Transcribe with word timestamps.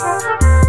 Thank 0.00 0.59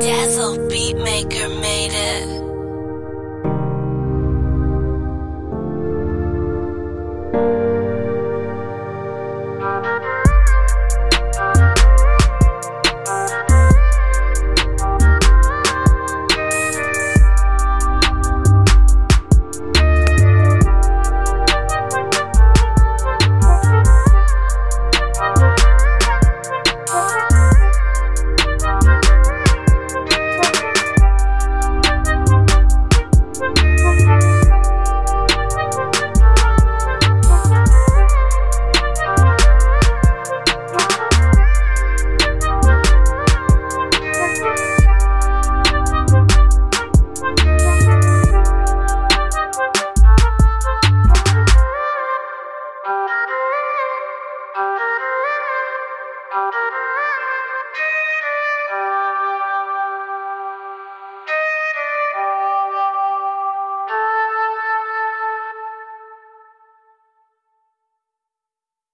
Dazzle 0.00 0.58
Beatmaker 0.68 1.48
made 1.60 1.92
it. 1.92 2.55